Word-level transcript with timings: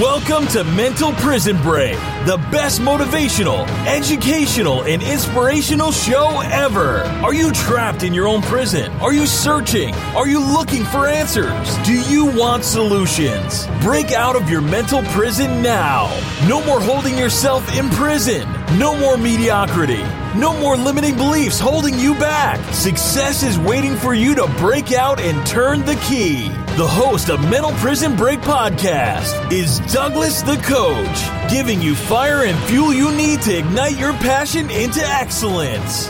Welcome 0.00 0.46
to 0.48 0.62
Mental 0.62 1.10
Prison 1.14 1.60
Break, 1.60 1.96
the 2.24 2.36
best 2.52 2.80
motivational, 2.80 3.66
educational, 3.84 4.84
and 4.84 5.02
inspirational 5.02 5.90
show 5.90 6.40
ever. 6.40 7.00
Are 7.24 7.34
you 7.34 7.50
trapped 7.50 8.04
in 8.04 8.14
your 8.14 8.28
own 8.28 8.40
prison? 8.42 8.92
Are 9.00 9.12
you 9.12 9.26
searching? 9.26 9.92
Are 10.14 10.28
you 10.28 10.38
looking 10.38 10.84
for 10.84 11.08
answers? 11.08 11.76
Do 11.78 12.00
you 12.02 12.26
want 12.26 12.62
solutions? 12.62 13.66
Break 13.80 14.12
out 14.12 14.36
of 14.36 14.48
your 14.48 14.60
mental 14.60 15.02
prison 15.06 15.62
now. 15.62 16.16
No 16.46 16.64
more 16.64 16.80
holding 16.80 17.18
yourself 17.18 17.68
in 17.76 17.90
prison. 17.90 18.48
No 18.76 18.94
more 18.98 19.16
mediocrity. 19.16 20.02
No 20.36 20.52
more 20.60 20.76
limiting 20.76 21.16
beliefs 21.16 21.58
holding 21.58 21.98
you 21.98 22.12
back. 22.14 22.58
Success 22.74 23.42
is 23.42 23.58
waiting 23.58 23.96
for 23.96 24.12
you 24.12 24.34
to 24.34 24.46
break 24.58 24.92
out 24.92 25.18
and 25.18 25.44
turn 25.46 25.86
the 25.86 25.94
key. 26.06 26.50
The 26.76 26.86
host 26.86 27.30
of 27.30 27.40
Mental 27.48 27.72
Prison 27.72 28.14
Break 28.14 28.40
podcast 28.40 29.50
is 29.50 29.80
Douglas 29.90 30.42
the 30.42 30.56
Coach, 30.56 31.50
giving 31.50 31.80
you 31.80 31.94
fire 31.94 32.44
and 32.44 32.58
fuel 32.64 32.92
you 32.92 33.10
need 33.16 33.40
to 33.42 33.56
ignite 33.56 33.98
your 33.98 34.12
passion 34.12 34.68
into 34.70 35.00
excellence. 35.00 36.08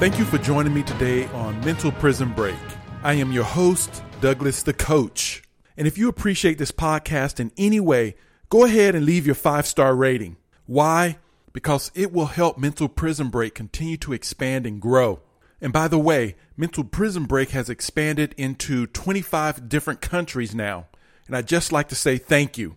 Thank 0.00 0.18
you 0.18 0.24
for 0.24 0.38
joining 0.38 0.74
me 0.74 0.82
today 0.82 1.26
on 1.28 1.60
Mental 1.60 1.92
Prison 1.92 2.32
Break. 2.32 2.58
I 3.04 3.12
am 3.12 3.30
your 3.30 3.44
host, 3.44 4.02
Douglas 4.20 4.64
the 4.64 4.74
Coach. 4.74 5.44
And 5.76 5.86
if 5.86 5.96
you 5.96 6.08
appreciate 6.08 6.58
this 6.58 6.72
podcast 6.72 7.38
in 7.38 7.52
any 7.56 7.78
way, 7.78 8.16
go 8.48 8.64
ahead 8.64 8.94
and 8.94 9.04
leave 9.04 9.26
your 9.26 9.34
five 9.34 9.66
star 9.66 9.94
rating. 9.94 10.36
Why? 10.66 11.18
Because 11.52 11.90
it 11.94 12.12
will 12.12 12.26
help 12.26 12.58
Mental 12.58 12.88
Prison 12.88 13.28
Break 13.28 13.54
continue 13.54 13.96
to 13.98 14.12
expand 14.12 14.66
and 14.66 14.80
grow. 14.80 15.20
And 15.60 15.72
by 15.72 15.88
the 15.88 15.98
way, 15.98 16.36
Mental 16.56 16.84
Prison 16.84 17.24
Break 17.24 17.50
has 17.50 17.70
expanded 17.70 18.34
into 18.36 18.86
25 18.86 19.68
different 19.68 20.00
countries 20.00 20.54
now. 20.54 20.86
And 21.26 21.36
I'd 21.36 21.48
just 21.48 21.72
like 21.72 21.88
to 21.88 21.94
say 21.94 22.18
thank 22.18 22.58
you. 22.58 22.76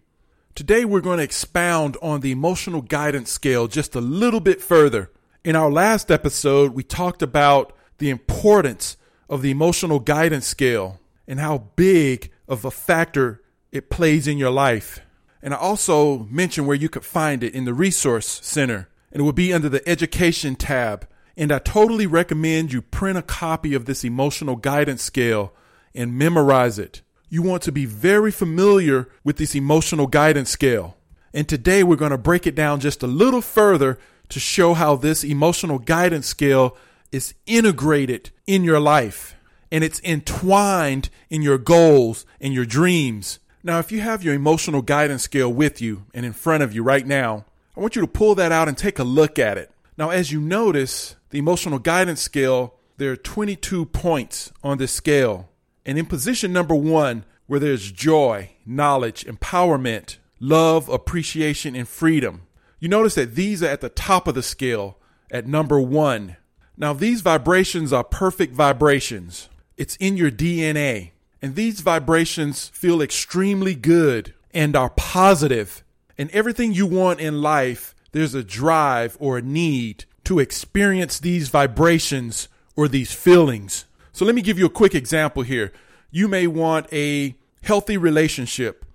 Today, 0.55 0.85
we're 0.85 1.01
going 1.01 1.17
to 1.17 1.23
expound 1.23 1.97
on 2.01 2.21
the 2.21 2.31
emotional 2.31 2.81
guidance 2.81 3.31
scale 3.31 3.67
just 3.67 3.95
a 3.95 4.01
little 4.01 4.39
bit 4.39 4.61
further. 4.61 5.11
In 5.43 5.55
our 5.55 5.71
last 5.71 6.09
episode, 6.11 6.73
we 6.73 6.83
talked 6.83 7.21
about 7.21 7.73
the 7.97 8.09
importance 8.09 8.97
of 9.29 9.41
the 9.41 9.51
emotional 9.51 9.99
guidance 9.99 10.47
scale 10.47 10.99
and 11.27 11.39
how 11.39 11.69
big 11.75 12.31
of 12.47 12.65
a 12.65 12.71
factor 12.71 13.41
it 13.71 13.89
plays 13.89 14.27
in 14.27 14.37
your 14.37 14.49
life. 14.49 14.99
And 15.41 15.53
I 15.53 15.57
also 15.57 16.19
mentioned 16.29 16.67
where 16.67 16.75
you 16.75 16.89
could 16.89 17.05
find 17.05 17.43
it 17.43 17.53
in 17.53 17.65
the 17.65 17.73
Resource 17.73 18.39
Center, 18.43 18.89
and 19.11 19.21
it 19.21 19.23
will 19.23 19.33
be 19.33 19.53
under 19.53 19.69
the 19.69 19.87
Education 19.87 20.55
tab. 20.55 21.07
And 21.37 21.51
I 21.51 21.59
totally 21.59 22.05
recommend 22.05 22.73
you 22.73 22.81
print 22.81 23.17
a 23.17 23.21
copy 23.21 23.73
of 23.73 23.85
this 23.85 24.03
emotional 24.03 24.57
guidance 24.57 25.01
scale 25.01 25.53
and 25.95 26.17
memorize 26.17 26.77
it. 26.77 27.01
You 27.29 27.41
want 27.41 27.63
to 27.63 27.71
be 27.71 27.85
very 27.85 28.31
familiar 28.31 29.07
with 29.23 29.37
this 29.37 29.55
emotional 29.55 30.07
guidance 30.07 30.49
scale. 30.49 30.97
And 31.33 31.47
today 31.47 31.83
we're 31.83 31.95
going 31.95 32.11
to 32.11 32.17
break 32.17 32.45
it 32.45 32.55
down 32.55 32.79
just 32.79 33.03
a 33.03 33.07
little 33.07 33.41
further 33.41 33.97
to 34.29 34.39
show 34.39 34.73
how 34.73 34.95
this 34.95 35.23
emotional 35.23 35.79
guidance 35.79 36.27
scale 36.27 36.75
is 37.11 37.33
integrated 37.45 38.31
in 38.45 38.63
your 38.63 38.79
life 38.79 39.35
and 39.71 39.83
it's 39.83 40.01
entwined 40.03 41.09
in 41.29 41.41
your 41.41 41.57
goals 41.57 42.25
and 42.41 42.53
your 42.53 42.65
dreams. 42.65 43.39
Now, 43.61 43.79
if 43.79 43.91
you 43.91 43.99
have 43.99 44.23
your 44.23 44.33
emotional 44.33 44.81
guidance 44.81 45.23
scale 45.23 45.51
with 45.51 45.81
you 45.81 46.05
and 46.13 46.25
in 46.25 46.31
front 46.31 46.63
of 46.63 46.73
you 46.73 46.81
right 46.81 47.05
now, 47.05 47.45
I 47.75 47.81
want 47.81 47.95
you 47.95 48.01
to 48.01 48.07
pull 48.07 48.35
that 48.35 48.51
out 48.51 48.69
and 48.69 48.77
take 48.77 48.99
a 48.99 49.03
look 49.03 49.37
at 49.37 49.57
it. 49.57 49.71
Now, 49.97 50.11
as 50.11 50.31
you 50.31 50.39
notice, 50.39 51.17
the 51.29 51.39
emotional 51.39 51.77
guidance 51.77 52.21
scale, 52.21 52.75
there 52.97 53.11
are 53.11 53.17
22 53.17 53.85
points 53.85 54.53
on 54.63 54.77
this 54.77 54.93
scale. 54.93 55.49
And 55.85 55.97
in 55.97 56.05
position 56.05 56.53
number 56.53 56.75
one, 56.75 57.25
where 57.47 57.59
there's 57.59 57.91
joy, 57.91 58.51
knowledge, 58.65 59.25
empowerment, 59.25 60.17
love, 60.39 60.87
appreciation, 60.87 61.75
and 61.75 61.87
freedom, 61.87 62.43
you 62.79 62.87
notice 62.87 63.15
that 63.15 63.35
these 63.35 63.61
are 63.61 63.67
at 63.67 63.81
the 63.81 63.89
top 63.89 64.27
of 64.27 64.35
the 64.35 64.43
scale 64.43 64.97
at 65.29 65.47
number 65.47 65.81
one. 65.81 66.37
Now, 66.77 66.93
these 66.93 67.19
vibrations 67.19 67.91
are 67.91 68.05
perfect 68.05 68.53
vibrations. 68.53 69.49
It's 69.75 69.97
in 69.97 70.15
your 70.15 70.31
DNA. 70.31 71.11
And 71.41 71.55
these 71.55 71.81
vibrations 71.81 72.67
feel 72.69 73.01
extremely 73.01 73.75
good 73.75 74.33
and 74.53 74.75
are 74.75 74.89
positive. 74.89 75.83
And 76.17 76.29
everything 76.31 76.73
you 76.73 76.85
want 76.85 77.19
in 77.19 77.41
life, 77.41 77.95
there's 78.11 78.33
a 78.33 78.43
drive 78.43 79.15
or 79.19 79.37
a 79.37 79.41
need 79.41 80.05
to 80.25 80.39
experience 80.39 81.19
these 81.19 81.49
vibrations 81.49 82.49
or 82.75 82.87
these 82.87 83.11
feelings. 83.11 83.85
So 84.11 84.25
let 84.25 84.35
me 84.35 84.41
give 84.41 84.59
you 84.59 84.65
a 84.65 84.69
quick 84.69 84.95
example 84.95 85.43
here. 85.43 85.71
You 86.11 86.27
may 86.27 86.47
want 86.47 86.91
a 86.91 87.35
healthy 87.61 87.97
relationship. 87.97 88.85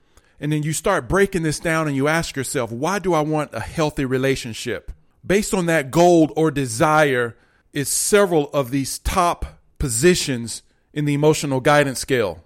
And 0.40 0.52
then 0.52 0.62
you 0.62 0.72
start 0.72 1.08
breaking 1.08 1.42
this 1.42 1.60
down 1.60 1.86
and 1.86 1.96
you 1.96 2.08
ask 2.08 2.36
yourself, 2.36 2.70
why 2.70 2.98
do 2.98 3.14
I 3.14 3.20
want 3.20 3.54
a 3.54 3.60
healthy 3.60 4.04
relationship? 4.04 4.92
Based 5.26 5.54
on 5.54 5.66
that 5.66 5.90
goal 5.90 6.32
or 6.36 6.50
desire 6.50 7.36
is 7.72 7.88
several 7.88 8.50
of 8.52 8.70
these 8.70 8.98
top 8.98 9.60
positions 9.78 10.62
in 10.94 11.04
the 11.04 11.12
emotional 11.12 11.60
guidance 11.60 11.98
scale. 11.98 12.42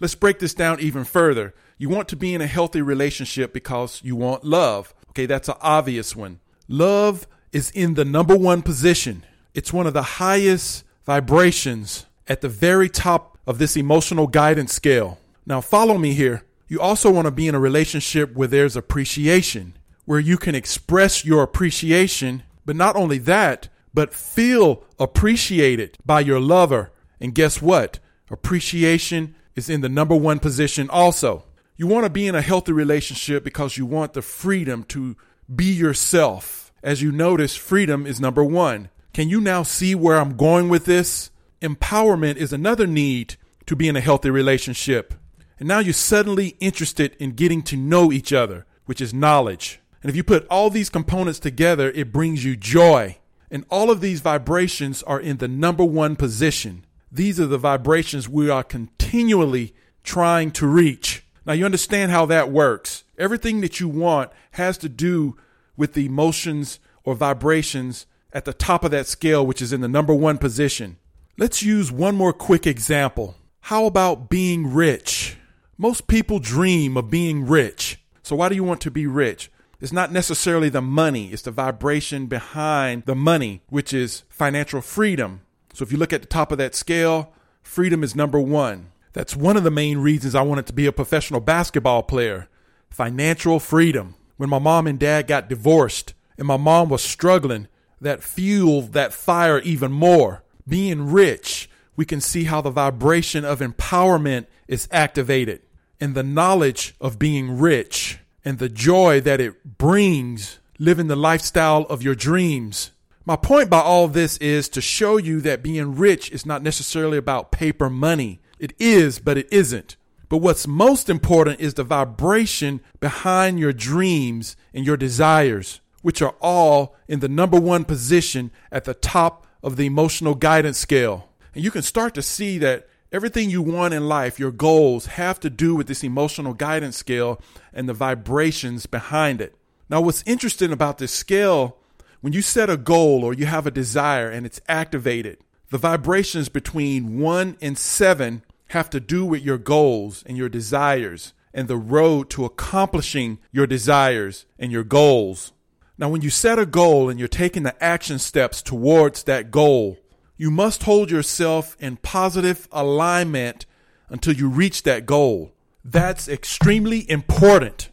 Let's 0.00 0.14
break 0.14 0.38
this 0.38 0.54
down 0.54 0.80
even 0.80 1.04
further. 1.04 1.54
You 1.76 1.88
want 1.88 2.08
to 2.08 2.16
be 2.16 2.32
in 2.32 2.40
a 2.40 2.46
healthy 2.46 2.80
relationship 2.80 3.52
because 3.52 4.00
you 4.02 4.16
want 4.16 4.44
love. 4.44 4.94
Okay, 5.10 5.26
that's 5.26 5.48
an 5.48 5.56
obvious 5.60 6.16
one. 6.16 6.40
Love 6.68 7.26
is 7.52 7.70
in 7.72 7.94
the 7.94 8.04
number 8.04 8.36
one 8.36 8.62
position. 8.62 9.24
It's 9.54 9.72
one 9.72 9.86
of 9.86 9.92
the 9.92 10.02
highest 10.02 10.84
vibrations 11.04 12.06
at 12.28 12.40
the 12.40 12.48
very 12.48 12.88
top 12.88 13.38
of 13.46 13.58
this 13.58 13.76
emotional 13.76 14.26
guidance 14.26 14.72
scale. 14.72 15.18
Now, 15.46 15.60
follow 15.60 15.98
me 15.98 16.12
here. 16.12 16.44
You 16.68 16.80
also 16.80 17.10
want 17.10 17.24
to 17.24 17.30
be 17.30 17.48
in 17.48 17.54
a 17.54 17.60
relationship 17.60 18.34
where 18.34 18.48
there's 18.48 18.76
appreciation, 18.76 19.76
where 20.04 20.20
you 20.20 20.36
can 20.36 20.54
express 20.54 21.24
your 21.24 21.42
appreciation, 21.42 22.42
but 22.66 22.76
not 22.76 22.94
only 22.94 23.18
that, 23.18 23.68
but 23.94 24.12
feel 24.12 24.84
appreciated 24.98 25.96
by 26.04 26.20
your 26.20 26.38
lover. 26.38 26.92
And 27.20 27.34
guess 27.34 27.60
what? 27.60 27.98
Appreciation 28.30 29.34
is 29.56 29.68
in 29.68 29.80
the 29.80 29.88
number 29.88 30.14
one 30.14 30.38
position 30.38 30.88
also. 30.90 31.44
You 31.76 31.86
want 31.86 32.04
to 32.04 32.10
be 32.10 32.26
in 32.26 32.34
a 32.34 32.42
healthy 32.42 32.72
relationship 32.72 33.44
because 33.44 33.76
you 33.76 33.86
want 33.86 34.12
the 34.12 34.22
freedom 34.22 34.84
to 34.84 35.16
be 35.54 35.66
yourself. 35.66 36.72
As 36.82 37.02
you 37.02 37.10
notice, 37.12 37.56
freedom 37.56 38.06
is 38.06 38.20
number 38.20 38.44
one. 38.44 38.90
Can 39.12 39.28
you 39.28 39.40
now 39.40 39.62
see 39.62 39.94
where 39.94 40.16
I'm 40.16 40.36
going 40.36 40.68
with 40.68 40.84
this? 40.84 41.30
Empowerment 41.60 42.36
is 42.36 42.52
another 42.52 42.86
need 42.86 43.36
to 43.66 43.74
be 43.74 43.88
in 43.88 43.96
a 43.96 44.00
healthy 44.00 44.30
relationship. 44.30 45.14
And 45.58 45.66
now 45.66 45.80
you're 45.80 45.92
suddenly 45.92 46.56
interested 46.60 47.16
in 47.18 47.32
getting 47.32 47.62
to 47.62 47.76
know 47.76 48.12
each 48.12 48.32
other, 48.32 48.64
which 48.86 49.00
is 49.00 49.12
knowledge. 49.12 49.80
And 50.02 50.10
if 50.10 50.16
you 50.16 50.22
put 50.22 50.46
all 50.48 50.70
these 50.70 50.90
components 50.90 51.40
together, 51.40 51.90
it 51.90 52.12
brings 52.12 52.44
you 52.44 52.56
joy. 52.56 53.18
And 53.50 53.64
all 53.70 53.90
of 53.90 54.00
these 54.00 54.20
vibrations 54.20 55.02
are 55.02 55.20
in 55.20 55.38
the 55.38 55.48
number 55.48 55.84
one 55.84 56.14
position. 56.14 56.84
These 57.10 57.40
are 57.40 57.46
the 57.46 57.58
vibrations 57.58 58.28
we 58.28 58.50
are 58.50 58.62
continually 58.62 59.74
trying 60.04 60.50
to 60.52 60.66
reach. 60.66 61.24
Now, 61.46 61.54
you 61.54 61.64
understand 61.64 62.10
how 62.10 62.26
that 62.26 62.50
works. 62.50 63.04
Everything 63.16 63.62
that 63.62 63.80
you 63.80 63.88
want 63.88 64.30
has 64.52 64.76
to 64.78 64.88
do 64.88 65.36
with 65.76 65.94
the 65.94 66.06
emotions 66.06 66.78
or 67.04 67.14
vibrations 67.14 68.06
at 68.32 68.44
the 68.44 68.52
top 68.52 68.84
of 68.84 68.90
that 68.90 69.06
scale, 69.06 69.46
which 69.46 69.62
is 69.62 69.72
in 69.72 69.80
the 69.80 69.88
number 69.88 70.14
one 70.14 70.36
position. 70.36 70.98
Let's 71.38 71.62
use 71.62 71.90
one 71.90 72.16
more 72.16 72.32
quick 72.32 72.66
example. 72.66 73.36
How 73.62 73.86
about 73.86 74.28
being 74.28 74.72
rich? 74.74 75.36
Most 75.78 76.06
people 76.06 76.38
dream 76.38 76.96
of 76.96 77.10
being 77.10 77.46
rich. 77.46 78.00
So, 78.22 78.36
why 78.36 78.48
do 78.48 78.54
you 78.54 78.64
want 78.64 78.80
to 78.82 78.90
be 78.90 79.06
rich? 79.06 79.50
It's 79.80 79.92
not 79.92 80.10
necessarily 80.10 80.68
the 80.68 80.82
money, 80.82 81.32
it's 81.32 81.42
the 81.42 81.52
vibration 81.52 82.26
behind 82.26 83.04
the 83.06 83.14
money, 83.14 83.62
which 83.68 83.94
is 83.94 84.24
financial 84.28 84.80
freedom. 84.80 85.42
So, 85.78 85.84
if 85.84 85.92
you 85.92 85.98
look 85.98 86.12
at 86.12 86.22
the 86.22 86.26
top 86.26 86.50
of 86.50 86.58
that 86.58 86.74
scale, 86.74 87.32
freedom 87.62 88.02
is 88.02 88.16
number 88.16 88.40
one. 88.40 88.90
That's 89.12 89.36
one 89.36 89.56
of 89.56 89.62
the 89.62 89.70
main 89.70 89.98
reasons 89.98 90.34
I 90.34 90.42
wanted 90.42 90.66
to 90.66 90.72
be 90.72 90.86
a 90.86 90.92
professional 90.92 91.38
basketball 91.38 92.02
player 92.02 92.48
financial 92.90 93.60
freedom. 93.60 94.16
When 94.38 94.50
my 94.50 94.58
mom 94.58 94.88
and 94.88 94.98
dad 94.98 95.28
got 95.28 95.48
divorced 95.48 96.14
and 96.36 96.48
my 96.48 96.56
mom 96.56 96.88
was 96.88 97.04
struggling, 97.04 97.68
that 98.00 98.24
fueled 98.24 98.92
that 98.94 99.12
fire 99.12 99.60
even 99.60 99.92
more. 99.92 100.42
Being 100.66 101.12
rich, 101.12 101.70
we 101.94 102.04
can 102.04 102.20
see 102.20 102.42
how 102.42 102.60
the 102.60 102.70
vibration 102.70 103.44
of 103.44 103.60
empowerment 103.60 104.46
is 104.66 104.88
activated 104.90 105.62
and 106.00 106.16
the 106.16 106.24
knowledge 106.24 106.96
of 107.00 107.20
being 107.20 107.56
rich 107.56 108.18
and 108.44 108.58
the 108.58 108.68
joy 108.68 109.20
that 109.20 109.40
it 109.40 109.78
brings 109.78 110.58
living 110.76 111.06
the 111.06 111.14
lifestyle 111.14 111.82
of 111.82 112.02
your 112.02 112.16
dreams. 112.16 112.90
My 113.28 113.36
point 113.36 113.68
by 113.68 113.80
all 113.80 114.08
this 114.08 114.38
is 114.38 114.70
to 114.70 114.80
show 114.80 115.18
you 115.18 115.42
that 115.42 115.62
being 115.62 115.96
rich 115.96 116.32
is 116.32 116.46
not 116.46 116.62
necessarily 116.62 117.18
about 117.18 117.52
paper 117.52 117.90
money. 117.90 118.40
It 118.58 118.72
is, 118.78 119.18
but 119.18 119.36
it 119.36 119.46
isn't. 119.52 119.98
But 120.30 120.38
what's 120.38 120.66
most 120.66 121.10
important 121.10 121.60
is 121.60 121.74
the 121.74 121.84
vibration 121.84 122.80
behind 123.00 123.58
your 123.58 123.74
dreams 123.74 124.56
and 124.72 124.86
your 124.86 124.96
desires, 124.96 125.82
which 126.00 126.22
are 126.22 126.36
all 126.40 126.96
in 127.06 127.20
the 127.20 127.28
number 127.28 127.60
one 127.60 127.84
position 127.84 128.50
at 128.72 128.84
the 128.84 128.94
top 128.94 129.46
of 129.62 129.76
the 129.76 129.84
emotional 129.84 130.34
guidance 130.34 130.78
scale. 130.78 131.28
And 131.54 131.62
you 131.62 131.70
can 131.70 131.82
start 131.82 132.14
to 132.14 132.22
see 132.22 132.56
that 132.56 132.88
Everything 133.10 133.48
you 133.48 133.62
want 133.62 133.94
in 133.94 134.06
life, 134.06 134.38
your 134.38 134.50
goals, 134.50 135.06
have 135.06 135.40
to 135.40 135.48
do 135.48 135.74
with 135.74 135.86
this 135.86 136.04
emotional 136.04 136.52
guidance 136.52 136.98
scale 136.98 137.40
and 137.72 137.88
the 137.88 137.94
vibrations 137.94 138.84
behind 138.84 139.40
it. 139.40 139.54
Now, 139.88 140.02
what's 140.02 140.22
interesting 140.26 140.72
about 140.72 140.98
this 140.98 141.10
scale, 141.10 141.78
when 142.20 142.32
you 142.32 142.42
set 142.42 142.68
a 142.70 142.76
goal 142.76 143.24
or 143.24 143.32
you 143.32 143.46
have 143.46 143.66
a 143.66 143.70
desire 143.70 144.28
and 144.28 144.44
it's 144.44 144.60
activated, 144.68 145.38
the 145.70 145.78
vibrations 145.78 146.48
between 146.48 147.20
one 147.20 147.56
and 147.60 147.78
seven 147.78 148.42
have 148.70 148.90
to 148.90 149.00
do 149.00 149.24
with 149.24 149.42
your 149.42 149.58
goals 149.58 150.24
and 150.26 150.36
your 150.36 150.48
desires 150.48 151.32
and 151.54 151.68
the 151.68 151.76
road 151.76 152.30
to 152.30 152.44
accomplishing 152.44 153.38
your 153.52 153.66
desires 153.66 154.46
and 154.58 154.72
your 154.72 154.84
goals. 154.84 155.52
Now, 155.96 156.08
when 156.08 156.22
you 156.22 156.30
set 156.30 156.58
a 156.58 156.66
goal 156.66 157.08
and 157.08 157.18
you're 157.18 157.28
taking 157.28 157.64
the 157.64 157.82
action 157.82 158.18
steps 158.18 158.62
towards 158.62 159.24
that 159.24 159.50
goal, 159.50 159.98
you 160.36 160.50
must 160.50 160.84
hold 160.84 161.10
yourself 161.10 161.76
in 161.80 161.96
positive 161.96 162.68
alignment 162.70 163.66
until 164.08 164.34
you 164.34 164.48
reach 164.48 164.84
that 164.84 165.06
goal. 165.06 165.52
That's 165.84 166.28
extremely 166.28 167.10
important. 167.10 167.90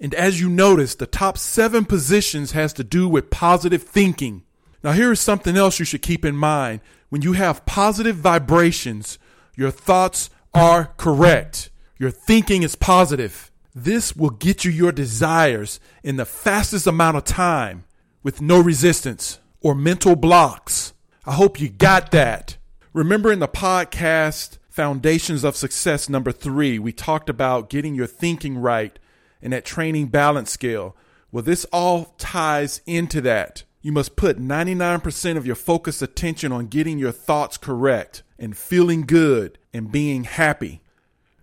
And 0.00 0.14
as 0.14 0.40
you 0.40 0.48
notice, 0.48 0.94
the 0.94 1.06
top 1.06 1.38
seven 1.38 1.84
positions 1.84 2.52
has 2.52 2.72
to 2.74 2.84
do 2.84 3.08
with 3.08 3.30
positive 3.30 3.82
thinking. 3.82 4.44
Now, 4.82 4.92
here 4.92 5.10
is 5.10 5.20
something 5.20 5.56
else 5.56 5.78
you 5.78 5.84
should 5.84 6.02
keep 6.02 6.24
in 6.24 6.36
mind. 6.36 6.80
When 7.08 7.22
you 7.22 7.32
have 7.32 7.66
positive 7.66 8.16
vibrations, 8.16 9.18
your 9.56 9.70
thoughts 9.70 10.30
are 10.54 10.92
correct. 10.96 11.70
Your 11.98 12.10
thinking 12.10 12.62
is 12.62 12.76
positive. 12.76 13.50
This 13.74 14.14
will 14.14 14.30
get 14.30 14.64
you 14.64 14.70
your 14.70 14.92
desires 14.92 15.80
in 16.02 16.16
the 16.16 16.24
fastest 16.24 16.86
amount 16.86 17.16
of 17.16 17.24
time 17.24 17.84
with 18.22 18.40
no 18.40 18.60
resistance 18.60 19.40
or 19.60 19.74
mental 19.74 20.14
blocks. 20.14 20.92
I 21.26 21.32
hope 21.32 21.60
you 21.60 21.68
got 21.68 22.12
that. 22.12 22.56
Remember 22.92 23.32
in 23.32 23.40
the 23.40 23.48
podcast 23.48 24.58
Foundations 24.68 25.44
of 25.44 25.56
Success 25.56 26.08
number 26.08 26.30
three, 26.30 26.78
we 26.78 26.92
talked 26.92 27.28
about 27.28 27.68
getting 27.68 27.94
your 27.94 28.06
thinking 28.06 28.58
right 28.58 28.96
and 29.42 29.52
that 29.52 29.64
training 29.64 30.06
balance 30.06 30.50
scale. 30.50 30.96
Well, 31.30 31.42
this 31.42 31.64
all 31.72 32.14
ties 32.18 32.80
into 32.86 33.20
that. 33.22 33.64
You 33.80 33.92
must 33.92 34.16
put 34.16 34.38
99% 34.38 35.36
of 35.36 35.46
your 35.46 35.54
focused 35.54 36.02
attention 36.02 36.52
on 36.52 36.66
getting 36.66 36.98
your 36.98 37.12
thoughts 37.12 37.56
correct 37.56 38.22
and 38.38 38.56
feeling 38.56 39.02
good 39.02 39.58
and 39.72 39.92
being 39.92 40.24
happy. 40.24 40.80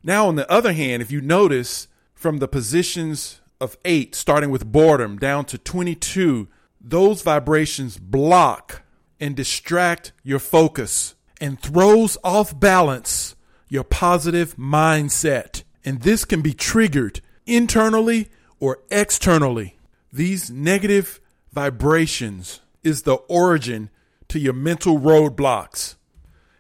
Now, 0.04 0.28
on 0.28 0.36
the 0.36 0.50
other 0.52 0.74
hand, 0.74 1.02
if 1.02 1.12
you 1.12 1.22
notice 1.22 1.88
from 2.14 2.38
the 2.38 2.48
positions 2.48 3.42
of 3.62 3.78
eight, 3.86 4.16
starting 4.16 4.50
with 4.50 4.72
boredom 4.72 5.18
down 5.18 5.46
to 5.46 5.58
22, 5.58 6.48
those 6.82 7.22
vibrations 7.22 7.98
block 7.98 8.84
and 9.20 9.36
distract 9.36 10.12
your 10.24 10.40
focus 10.40 11.16
and 11.42 11.60
throws 11.60 12.18
off 12.24 12.58
balance 12.60 13.36
your 13.68 13.84
positive 13.84 14.56
mindset. 14.58 15.64
And 15.84 16.02
this 16.02 16.26
can 16.26 16.42
be 16.42 16.54
triggered 16.54 17.22
internally 17.46 18.30
or 18.60 18.80
externally. 18.90 19.78
These 20.12 20.50
negative 20.50 21.20
vibrations 21.52 22.62
is 22.84 23.04
the 23.04 23.16
origin 23.16 23.90
to 24.30 24.40
your 24.40 24.54
mental 24.54 25.00
roadblocks. 25.00 25.96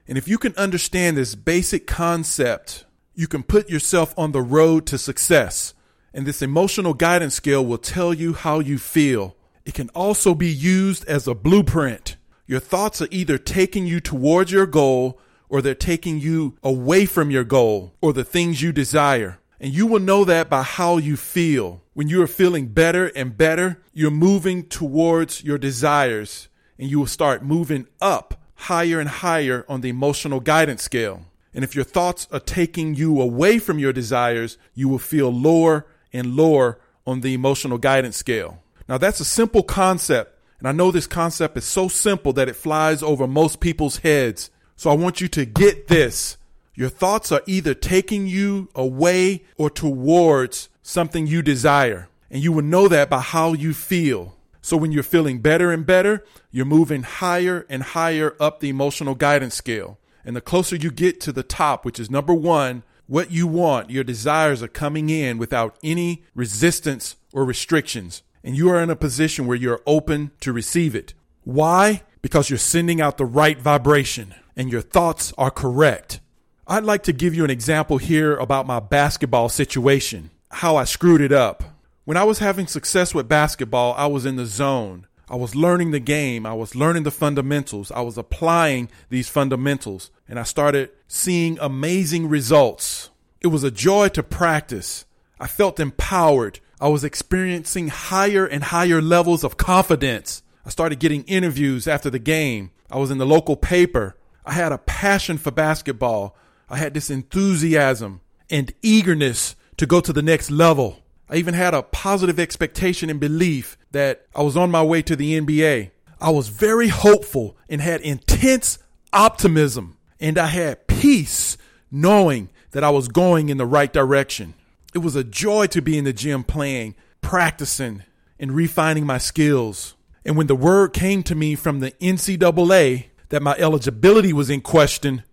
And 0.07 0.17
if 0.17 0.27
you 0.27 0.37
can 0.37 0.55
understand 0.55 1.17
this 1.17 1.35
basic 1.35 1.87
concept, 1.87 2.85
you 3.13 3.27
can 3.27 3.43
put 3.43 3.69
yourself 3.69 4.13
on 4.17 4.31
the 4.31 4.41
road 4.41 4.85
to 4.87 4.97
success. 4.97 5.73
And 6.13 6.25
this 6.25 6.41
emotional 6.41 6.93
guidance 6.93 7.35
scale 7.35 7.65
will 7.65 7.77
tell 7.77 8.13
you 8.13 8.33
how 8.33 8.59
you 8.59 8.77
feel. 8.77 9.35
It 9.65 9.73
can 9.73 9.89
also 9.89 10.35
be 10.35 10.51
used 10.51 11.05
as 11.05 11.27
a 11.27 11.33
blueprint 11.33 12.17
your 12.47 12.59
thoughts 12.59 13.01
are 13.01 13.07
either 13.09 13.37
taking 13.37 13.87
you 13.87 13.99
towards 13.99 14.51
your 14.51 14.67
goal 14.67 15.19
or 15.49 15.61
they're 15.61 15.73
taking 15.73 16.19
you 16.19 16.57
away 16.61 17.05
from 17.05 17.31
your 17.31 17.43
goal 17.43 17.93
or 18.01 18.13
the 18.13 18.23
things 18.23 18.61
you 18.61 18.71
desire. 18.71 19.39
And 19.59 19.73
you 19.73 19.87
will 19.87 19.99
know 19.99 20.25
that 20.25 20.49
by 20.49 20.63
how 20.63 20.97
you 20.97 21.15
feel. 21.15 21.81
When 21.93 22.09
you 22.09 22.21
are 22.21 22.27
feeling 22.27 22.67
better 22.67 23.07
and 23.07 23.37
better, 23.37 23.81
you're 23.93 24.11
moving 24.11 24.63
towards 24.63 25.43
your 25.43 25.57
desires 25.57 26.49
and 26.77 26.89
you 26.89 26.99
will 26.99 27.07
start 27.07 27.43
moving 27.43 27.87
up 28.01 28.41
higher 28.55 28.99
and 28.99 29.09
higher 29.09 29.65
on 29.69 29.81
the 29.81 29.89
emotional 29.89 30.39
guidance 30.39 30.83
scale. 30.83 31.25
And 31.53 31.63
if 31.63 31.73
your 31.73 31.85
thoughts 31.85 32.27
are 32.31 32.39
taking 32.39 32.95
you 32.95 33.21
away 33.21 33.59
from 33.59 33.79
your 33.79 33.93
desires, 33.93 34.57
you 34.73 34.89
will 34.89 34.99
feel 34.99 35.31
lower 35.31 35.87
and 36.11 36.35
lower 36.35 36.79
on 37.07 37.21
the 37.21 37.33
emotional 37.33 37.77
guidance 37.77 38.17
scale. 38.17 38.61
Now, 38.89 38.97
that's 38.97 39.19
a 39.19 39.25
simple 39.25 39.63
concept 39.63 40.35
and 40.59 40.67
I 40.67 40.71
know 40.71 40.91
this 40.91 41.07
concept 41.07 41.57
is 41.57 41.65
so 41.65 41.87
simple 41.87 42.33
that 42.33 42.49
it 42.49 42.55
flies 42.55 43.03
over 43.03 43.27
most 43.27 43.59
people's 43.59 43.97
heads. 43.97 44.49
So 44.75 44.89
I 44.89 44.93
want 44.93 45.21
you 45.21 45.27
to 45.29 45.45
get 45.45 45.87
this. 45.87 46.37
Your 46.75 46.89
thoughts 46.89 47.31
are 47.31 47.41
either 47.45 47.73
taking 47.73 48.27
you 48.27 48.69
away 48.75 49.43
or 49.57 49.69
towards 49.69 50.69
something 50.81 51.25
you 51.25 51.41
desire. 51.41 52.09
And 52.29 52.43
you 52.43 52.51
will 52.51 52.63
know 52.63 52.87
that 52.87 53.09
by 53.09 53.21
how 53.21 53.53
you 53.53 53.73
feel. 53.73 54.35
So 54.61 54.75
when 54.77 54.91
you're 54.91 55.03
feeling 55.03 55.39
better 55.39 55.71
and 55.71 55.85
better, 55.85 56.25
you're 56.51 56.65
moving 56.65 57.03
higher 57.03 57.65
and 57.69 57.83
higher 57.83 58.35
up 58.39 58.59
the 58.59 58.69
emotional 58.69 59.15
guidance 59.15 59.55
scale. 59.55 59.99
And 60.25 60.35
the 60.35 60.41
closer 60.41 60.75
you 60.75 60.91
get 60.91 61.21
to 61.21 61.31
the 61.31 61.43
top, 61.43 61.85
which 61.85 61.99
is 61.99 62.09
number 62.09 62.33
one, 62.33 62.83
what 63.07 63.31
you 63.31 63.45
want, 63.45 63.91
your 63.91 64.03
desires 64.03 64.63
are 64.63 64.67
coming 64.67 65.09
in 65.09 65.37
without 65.37 65.77
any 65.83 66.23
resistance 66.33 67.15
or 67.31 67.45
restrictions 67.45 68.23
and 68.45 68.55
you 68.55 68.69
are 68.69 68.81
in 68.81 68.91
a 68.91 68.95
position 68.95 69.47
where 69.47 69.57
you're 69.57 69.81
open 69.87 70.31
to 70.39 70.53
receive 70.53 70.95
it. 70.95 71.15
Why? 71.43 72.03
Because 72.21 72.49
you're 72.49 72.59
sending 72.59 73.01
out 73.01 73.17
the 73.17 73.25
right 73.25 73.59
vibration 73.59 74.35
and 74.55 74.71
your 74.71 74.81
thoughts 74.81 75.33
are 75.35 75.49
correct. 75.49 76.19
I'd 76.67 76.83
like 76.83 77.03
to 77.03 77.13
give 77.13 77.35
you 77.35 77.43
an 77.43 77.51
example 77.51 77.99
here 77.99 78.35
about 78.35 78.65
my 78.65 78.79
basketball 78.79 79.49
situation, 79.49 80.31
how 80.49 80.77
I 80.77 80.83
screwed 80.85 81.21
it 81.21 81.31
up. 81.31 81.63
When 82.05 82.17
I 82.17 82.23
was 82.23 82.39
having 82.39 82.65
success 82.65 83.13
with 83.13 83.29
basketball, 83.29 83.93
I 83.95 84.07
was 84.07 84.25
in 84.25 84.35
the 84.35 84.47
zone. 84.47 85.05
I 85.29 85.35
was 85.35 85.55
learning 85.55 85.91
the 85.91 85.99
game. 85.99 86.43
I 86.43 86.53
was 86.53 86.75
learning 86.75 87.03
the 87.03 87.11
fundamentals. 87.11 87.91
I 87.91 88.01
was 88.01 88.17
applying 88.17 88.89
these 89.09 89.29
fundamentals 89.29 90.09
and 90.27 90.39
I 90.39 90.43
started 90.43 90.89
seeing 91.07 91.59
amazing 91.61 92.29
results. 92.29 93.11
It 93.41 93.47
was 93.47 93.63
a 93.63 93.69
joy 93.69 94.07
to 94.09 94.23
practice. 94.23 95.05
I 95.39 95.45
felt 95.45 95.79
empowered 95.79 96.61
I 96.81 96.87
was 96.87 97.03
experiencing 97.03 97.89
higher 97.89 98.45
and 98.45 98.63
higher 98.63 99.03
levels 99.03 99.43
of 99.43 99.55
confidence. 99.55 100.41
I 100.65 100.69
started 100.69 100.99
getting 100.99 101.23
interviews 101.25 101.87
after 101.87 102.09
the 102.09 102.19
game. 102.19 102.71
I 102.89 102.97
was 102.97 103.11
in 103.11 103.19
the 103.19 103.25
local 103.25 103.55
paper. 103.55 104.17
I 104.45 104.53
had 104.53 104.71
a 104.71 104.79
passion 104.79 105.37
for 105.37 105.51
basketball. 105.51 106.35
I 106.69 106.77
had 106.77 106.93
this 106.93 107.09
enthusiasm 107.09 108.21
and 108.49 108.73
eagerness 108.81 109.55
to 109.77 109.85
go 109.85 109.99
to 110.01 110.13
the 110.13 110.21
next 110.21 110.51
level. 110.51 110.99
I 111.29 111.35
even 111.37 111.53
had 111.53 111.73
a 111.73 111.83
positive 111.83 112.39
expectation 112.39 113.09
and 113.09 113.19
belief 113.19 113.77
that 113.91 114.25
I 114.35 114.41
was 114.41 114.55
on 114.55 114.71
my 114.71 114.83
way 114.83 115.01
to 115.03 115.15
the 115.15 115.39
NBA. 115.39 115.91
I 116.19 116.29
was 116.29 116.47
very 116.47 116.87
hopeful 116.87 117.57
and 117.69 117.81
had 117.81 118.01
intense 118.01 118.79
optimism, 119.11 119.97
and 120.19 120.37
I 120.37 120.47
had 120.47 120.87
peace 120.87 121.57
knowing 121.91 122.49
that 122.71 122.83
I 122.83 122.89
was 122.89 123.07
going 123.07 123.49
in 123.49 123.57
the 123.57 123.65
right 123.65 123.91
direction. 123.91 124.53
It 124.93 124.99
was 124.99 125.15
a 125.15 125.23
joy 125.23 125.67
to 125.67 125.81
be 125.81 125.97
in 125.97 126.03
the 126.03 126.13
gym 126.13 126.43
playing, 126.43 126.95
practicing, 127.21 128.03
and 128.39 128.51
refining 128.51 129.05
my 129.05 129.17
skills. 129.17 129.95
And 130.25 130.35
when 130.35 130.47
the 130.47 130.55
word 130.55 130.93
came 130.93 131.23
to 131.23 131.35
me 131.35 131.55
from 131.55 131.79
the 131.79 131.91
NCAA 131.91 133.05
that 133.29 133.41
my 133.41 133.55
eligibility 133.57 134.33
was 134.33 134.49
in 134.49 134.61
question, 134.61 135.23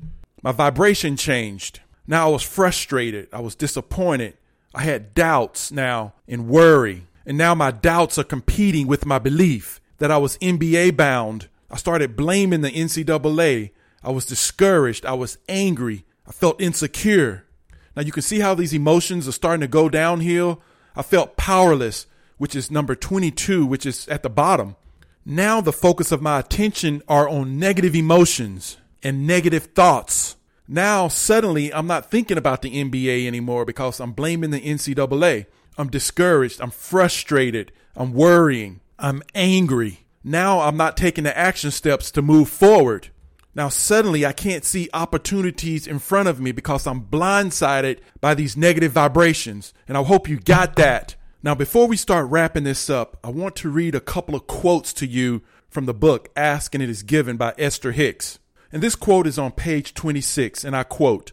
my 0.43 0.51
vibration 0.51 1.17
changed. 1.17 1.81
Now 2.07 2.29
I 2.29 2.33
was 2.33 2.43
frustrated. 2.43 3.29
I 3.33 3.41
was 3.41 3.55
disappointed. 3.55 4.37
I 4.75 4.83
had 4.83 5.15
doubts 5.15 5.71
now 5.71 6.15
and 6.27 6.49
worry. 6.49 7.05
And 7.25 7.39
now 7.39 7.55
my 7.55 7.71
doubts 7.71 8.19
are 8.19 8.25
competing 8.25 8.89
with 8.89 9.07
my 9.07 9.21
belief 9.21 9.81
that 9.99 10.11
I 10.11 10.19
was 10.19 10.39
NBA 10.39 10.97
bound. 10.97 11.49
I 11.71 11.77
started 11.77 12.17
blaming 12.17 12.63
the 12.63 12.73
NCAA. 12.73 13.71
I 14.03 14.11
was 14.11 14.27
discouraged. 14.27 15.07
I 15.07 15.13
was 15.13 15.39
angry. 15.49 16.05
I 16.27 16.33
felt 16.33 16.61
insecure. 16.61 17.45
Now 17.95 18.03
you 18.03 18.11
can 18.11 18.23
see 18.23 18.41
how 18.41 18.55
these 18.55 18.75
emotions 18.75 19.29
are 19.29 19.33
starting 19.33 19.61
to 19.61 19.69
go 19.69 19.89
downhill. 19.89 20.61
I 20.97 21.03
felt 21.03 21.37
powerless, 21.37 22.07
which 22.37 22.57
is 22.57 22.71
number 22.71 22.97
22, 22.97 23.65
which 23.65 23.87
is 23.87 24.09
at 24.09 24.25
the 24.25 24.31
bottom. 24.31 24.75
Now 25.25 25.61
the 25.61 25.73
focus 25.73 26.11
of 26.11 26.21
my 26.21 26.41
attention 26.41 27.01
are 27.07 27.29
on 27.29 27.61
negative 27.61 27.95
emotions 27.95 28.79
and 29.03 29.27
negative 29.27 29.67
thoughts. 29.75 30.37
Now 30.69 31.09
suddenly 31.09 31.73
I'm 31.73 31.87
not 31.87 32.11
thinking 32.11 32.39
about 32.39 32.63
the 32.63 32.83
NBA 32.83 33.27
anymore 33.27 33.65
because 33.65 34.01
I'm 34.01 34.13
blaming 34.13 34.51
the 34.51 34.61
NCAA. 34.61 35.47
I'm 35.77 35.89
discouraged. 35.89 36.61
I'm 36.61 36.71
frustrated. 36.71 37.73
I'm 37.97 38.13
worrying. 38.13 38.81
I'm 38.99 39.23
angry. 39.35 40.07
Now 40.25 40.61
I'm 40.61 40.77
not 40.77 40.97
taking 40.97 41.25
the 41.25 41.37
action 41.37 41.71
steps 41.71 42.11
to 42.13 42.23
move 42.23 42.49
forward. 42.49 43.09
Now, 43.55 43.69
suddenly 43.69 44.25
I 44.25 44.33
can't 44.33 44.65
see 44.65 44.89
opportunities 44.95 45.87
in 45.87 45.99
front 45.99 46.29
of 46.29 46.41
me 46.41 46.53
because 46.53 46.87
I'm 46.87 47.03
blindsided 47.03 47.99
by 48.21 48.35
these 48.35 48.57
negative 48.57 48.93
vibrations. 48.93 49.75
And 49.87 49.99
I 49.99 50.03
hope 50.03 50.29
you 50.29 50.39
got 50.39 50.77
that. 50.77 51.17
Now, 51.43 51.55
before 51.55 51.87
we 51.87 51.97
start 51.97 52.31
wrapping 52.31 52.65
this 52.65 52.89
up, 52.89 53.19
I 53.23 53.29
want 53.29 53.57
to 53.57 53.69
read 53.69 53.95
a 53.95 54.01
couple 54.01 54.35
of 54.35 54.47
quotes 54.47 54.93
to 54.95 55.07
you 55.07 55.43
from 55.69 55.85
the 55.85 55.93
book 55.93 56.31
Ask 56.35 56.75
and 56.75 56.83
It 56.83 56.89
Is 56.89 57.03
Given 57.03 57.37
by 57.37 57.53
Esther 57.59 57.93
Hicks. 57.93 58.39
And 58.73 58.83
this 58.83 58.97
quote 58.97 59.27
is 59.27 59.39
on 59.39 59.53
page 59.53 59.93
26, 59.95 60.65
and 60.65 60.75
I 60.75 60.83
quote 60.83 61.33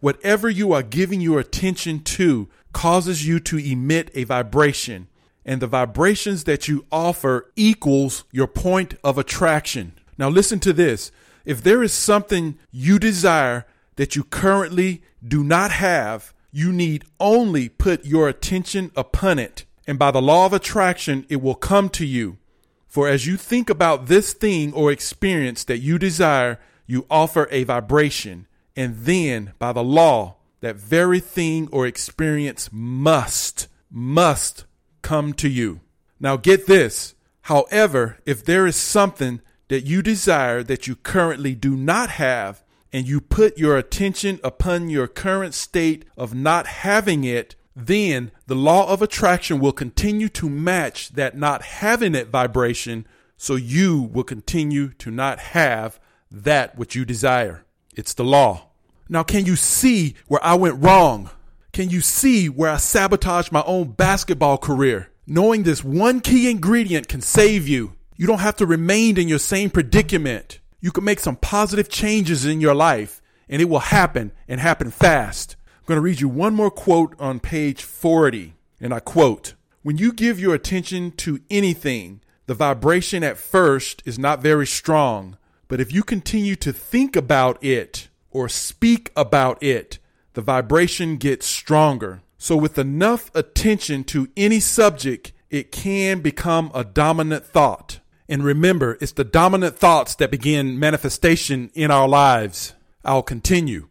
Whatever 0.00 0.48
you 0.48 0.72
are 0.72 0.82
giving 0.82 1.20
your 1.20 1.40
attention 1.40 2.00
to 2.00 2.48
causes 2.72 3.26
you 3.26 3.40
to 3.40 3.58
emit 3.58 4.10
a 4.14 4.24
vibration, 4.24 5.08
and 5.44 5.60
the 5.60 5.66
vibrations 5.66 6.44
that 6.44 6.68
you 6.68 6.86
offer 6.92 7.50
equals 7.56 8.24
your 8.30 8.46
point 8.46 8.94
of 9.02 9.18
attraction. 9.18 9.92
Now, 10.16 10.28
listen 10.28 10.60
to 10.60 10.72
this. 10.72 11.10
If 11.44 11.62
there 11.62 11.82
is 11.82 11.92
something 11.92 12.58
you 12.70 12.98
desire 12.98 13.66
that 13.96 14.14
you 14.14 14.24
currently 14.24 15.02
do 15.26 15.42
not 15.42 15.70
have, 15.72 16.32
you 16.52 16.72
need 16.72 17.04
only 17.18 17.68
put 17.68 18.04
your 18.04 18.28
attention 18.28 18.90
upon 18.96 19.38
it, 19.38 19.64
and 19.86 19.98
by 19.98 20.10
the 20.10 20.22
law 20.22 20.46
of 20.46 20.52
attraction, 20.52 21.26
it 21.28 21.42
will 21.42 21.54
come 21.54 21.88
to 21.90 22.06
you. 22.06 22.38
For 22.86 23.08
as 23.08 23.26
you 23.26 23.36
think 23.36 23.68
about 23.68 24.06
this 24.06 24.32
thing 24.32 24.72
or 24.72 24.90
experience 24.90 25.64
that 25.64 25.78
you 25.78 25.98
desire, 25.98 26.58
you 26.86 27.06
offer 27.10 27.48
a 27.50 27.64
vibration, 27.64 28.46
and 28.74 28.98
then 28.98 29.52
by 29.58 29.72
the 29.72 29.84
law, 29.84 30.36
that 30.60 30.76
very 30.76 31.20
thing 31.20 31.68
or 31.72 31.86
experience 31.86 32.70
must, 32.72 33.68
must 33.90 34.64
come 35.02 35.32
to 35.34 35.48
you. 35.48 35.80
Now 36.18 36.36
get 36.36 36.66
this. 36.66 37.14
However, 37.42 38.18
if 38.26 38.44
there 38.44 38.66
is 38.66 38.76
something 38.76 39.40
that 39.68 39.86
you 39.86 40.02
desire 40.02 40.62
that 40.62 40.86
you 40.86 40.96
currently 40.96 41.54
do 41.54 41.76
not 41.76 42.10
have, 42.10 42.62
and 42.92 43.06
you 43.06 43.20
put 43.20 43.58
your 43.58 43.76
attention 43.76 44.40
upon 44.42 44.88
your 44.88 45.06
current 45.06 45.54
state 45.54 46.04
of 46.16 46.34
not 46.34 46.66
having 46.66 47.24
it, 47.24 47.54
then 47.74 48.30
the 48.46 48.54
law 48.54 48.90
of 48.90 49.02
attraction 49.02 49.60
will 49.60 49.72
continue 49.72 50.30
to 50.30 50.48
match 50.48 51.10
that 51.10 51.36
not 51.36 51.62
having 51.62 52.14
it 52.14 52.28
vibration, 52.28 53.06
so 53.36 53.54
you 53.54 54.00
will 54.00 54.24
continue 54.24 54.88
to 54.94 55.10
not 55.10 55.38
have 55.38 56.00
that 56.44 56.76
which 56.76 56.94
you 56.94 57.04
desire. 57.04 57.64
It's 57.94 58.14
the 58.14 58.24
law. 58.24 58.68
Now, 59.08 59.22
can 59.22 59.46
you 59.46 59.56
see 59.56 60.14
where 60.26 60.44
I 60.44 60.54
went 60.54 60.82
wrong? 60.82 61.30
Can 61.72 61.90
you 61.90 62.00
see 62.00 62.48
where 62.48 62.70
I 62.70 62.76
sabotaged 62.76 63.52
my 63.52 63.62
own 63.66 63.92
basketball 63.92 64.58
career? 64.58 65.10
Knowing 65.26 65.62
this 65.62 65.84
one 65.84 66.20
key 66.20 66.50
ingredient 66.50 67.08
can 67.08 67.20
save 67.20 67.68
you. 67.68 67.94
You 68.16 68.26
don't 68.26 68.40
have 68.40 68.56
to 68.56 68.66
remain 68.66 69.18
in 69.18 69.28
your 69.28 69.38
same 69.38 69.70
predicament. 69.70 70.60
You 70.80 70.90
can 70.92 71.04
make 71.04 71.20
some 71.20 71.36
positive 71.36 71.88
changes 71.88 72.44
in 72.44 72.60
your 72.60 72.74
life 72.74 73.20
and 73.48 73.62
it 73.62 73.66
will 73.66 73.78
happen 73.78 74.32
and 74.48 74.60
happen 74.60 74.90
fast. 74.90 75.56
I'm 75.78 75.84
going 75.86 75.96
to 75.96 76.02
read 76.02 76.20
you 76.20 76.28
one 76.28 76.54
more 76.54 76.70
quote 76.70 77.14
on 77.18 77.40
page 77.40 77.82
40. 77.82 78.54
And 78.80 78.92
I 78.92 79.00
quote 79.00 79.54
When 79.82 79.98
you 79.98 80.12
give 80.12 80.40
your 80.40 80.54
attention 80.54 81.12
to 81.12 81.40
anything, 81.50 82.20
the 82.46 82.54
vibration 82.54 83.22
at 83.22 83.38
first 83.38 84.02
is 84.04 84.18
not 84.18 84.40
very 84.40 84.66
strong. 84.66 85.36
But 85.68 85.80
if 85.80 85.92
you 85.92 86.02
continue 86.02 86.56
to 86.56 86.72
think 86.72 87.16
about 87.16 87.62
it 87.62 88.08
or 88.30 88.48
speak 88.48 89.10
about 89.16 89.62
it, 89.62 89.98
the 90.34 90.42
vibration 90.42 91.16
gets 91.16 91.46
stronger. 91.46 92.22
So, 92.38 92.56
with 92.56 92.78
enough 92.78 93.30
attention 93.34 94.04
to 94.04 94.28
any 94.36 94.60
subject, 94.60 95.32
it 95.50 95.72
can 95.72 96.20
become 96.20 96.70
a 96.74 96.84
dominant 96.84 97.46
thought. 97.46 98.00
And 98.28 98.44
remember, 98.44 98.98
it's 99.00 99.12
the 99.12 99.24
dominant 99.24 99.78
thoughts 99.78 100.14
that 100.16 100.30
begin 100.30 100.78
manifestation 100.78 101.70
in 101.74 101.90
our 101.90 102.08
lives. 102.08 102.74
I'll 103.04 103.22
continue. 103.22 103.88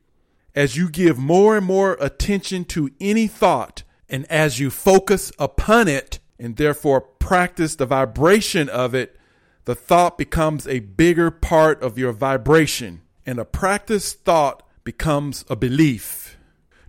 As 0.53 0.77
you 0.77 0.89
give 0.89 1.17
more 1.17 1.57
and 1.57 1.65
more 1.65 1.97
attention 1.99 2.65
to 2.65 2.91
any 2.99 3.27
thought, 3.27 3.83
and 4.07 4.25
as 4.29 4.59
you 4.59 4.69
focus 4.69 5.31
upon 5.39 5.87
it, 5.87 6.19
and 6.37 6.57
therefore 6.57 7.01
practice 7.01 7.75
the 7.75 7.85
vibration 7.85 8.69
of 8.69 8.93
it, 8.93 9.17
the 9.65 9.75
thought 9.75 10.17
becomes 10.17 10.67
a 10.67 10.79
bigger 10.79 11.29
part 11.31 11.81
of 11.81 11.97
your 11.97 12.11
vibration, 12.11 13.01
and 13.25 13.39
a 13.39 13.45
practiced 13.45 14.23
thought 14.23 14.63
becomes 14.83 15.43
a 15.49 15.55
belief. 15.55 16.37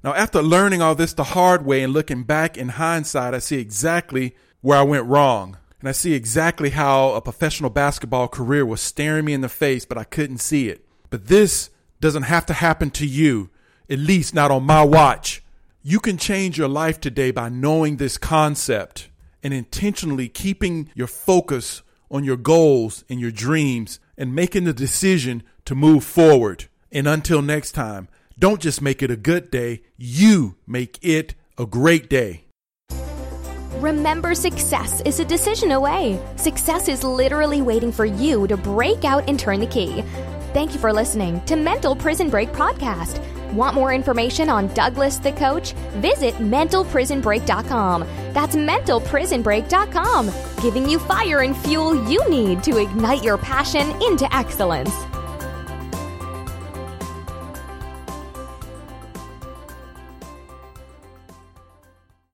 Now, 0.04 0.14
after 0.14 0.42
learning 0.42 0.82
all 0.82 0.94
this 0.94 1.14
the 1.14 1.24
hard 1.24 1.64
way 1.64 1.82
and 1.82 1.92
looking 1.92 2.22
back 2.22 2.56
in 2.56 2.68
hindsight, 2.68 3.34
I 3.34 3.38
see 3.38 3.58
exactly 3.58 4.36
where 4.60 4.78
I 4.78 4.82
went 4.82 5.06
wrong. 5.06 5.56
And 5.80 5.88
I 5.88 5.92
see 5.92 6.14
exactly 6.14 6.70
how 6.70 7.10
a 7.10 7.20
professional 7.20 7.70
basketball 7.70 8.28
career 8.28 8.64
was 8.64 8.80
staring 8.80 9.24
me 9.24 9.32
in 9.32 9.40
the 9.40 9.48
face, 9.48 9.84
but 9.84 9.98
I 9.98 10.04
couldn't 10.04 10.38
see 10.38 10.68
it. 10.68 10.86
But 11.10 11.26
this 11.26 11.70
doesn't 12.00 12.24
have 12.24 12.46
to 12.46 12.52
happen 12.54 12.90
to 12.92 13.06
you, 13.06 13.50
at 13.88 13.98
least 13.98 14.34
not 14.34 14.50
on 14.50 14.64
my 14.64 14.84
watch. 14.84 15.42
You 15.82 16.00
can 16.00 16.18
change 16.18 16.58
your 16.58 16.68
life 16.68 17.00
today 17.00 17.30
by 17.30 17.48
knowing 17.48 17.96
this 17.96 18.18
concept 18.18 19.08
and 19.42 19.54
intentionally 19.54 20.28
keeping 20.28 20.90
your 20.94 21.06
focus 21.06 21.82
on 22.10 22.24
your 22.24 22.36
goals 22.36 23.04
and 23.08 23.20
your 23.20 23.30
dreams 23.30 24.00
and 24.16 24.34
making 24.34 24.64
the 24.64 24.72
decision 24.72 25.42
to 25.64 25.74
move 25.74 26.04
forward. 26.04 26.66
And 26.92 27.06
until 27.06 27.42
next 27.42 27.72
time, 27.72 28.08
don't 28.38 28.60
just 28.60 28.82
make 28.82 29.02
it 29.02 29.10
a 29.10 29.16
good 29.16 29.50
day, 29.50 29.82
you 29.96 30.56
make 30.66 30.98
it 31.02 31.34
a 31.58 31.66
great 31.66 32.08
day. 32.08 32.44
Remember, 33.78 34.34
success 34.34 35.02
is 35.02 35.20
a 35.20 35.24
decision 35.24 35.72
away. 35.72 36.18
Success 36.36 36.88
is 36.88 37.04
literally 37.04 37.60
waiting 37.60 37.92
for 37.92 38.06
you 38.06 38.46
to 38.46 38.56
break 38.56 39.04
out 39.04 39.28
and 39.28 39.38
turn 39.38 39.60
the 39.60 39.66
key. 39.66 40.02
Thank 40.54 40.72
you 40.72 40.80
for 40.80 40.92
listening 40.92 41.44
to 41.44 41.56
Mental 41.56 41.94
Prison 41.94 42.30
Break 42.30 42.50
Podcast. 42.52 43.22
Want 43.56 43.74
more 43.74 43.92
information 43.94 44.50
on 44.50 44.66
Douglas 44.74 45.16
the 45.16 45.32
Coach? 45.32 45.72
Visit 46.02 46.34
mentalprisonbreak.com. 46.34 48.06
That's 48.34 48.54
mentalprisonbreak.com, 48.54 50.30
giving 50.62 50.86
you 50.86 50.98
fire 50.98 51.40
and 51.40 51.56
fuel 51.56 52.06
you 52.08 52.28
need 52.28 52.62
to 52.64 52.76
ignite 52.76 53.24
your 53.24 53.38
passion 53.38 53.90
into 54.02 54.28
excellence. 54.36 55.15